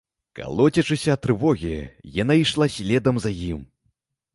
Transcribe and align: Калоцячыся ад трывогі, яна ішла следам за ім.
Калоцячыся 0.37 1.11
ад 1.15 1.21
трывогі, 1.27 1.75
яна 2.21 2.33
ішла 2.43 2.65
следам 2.81 3.15
за 3.29 3.39
ім. 3.51 3.67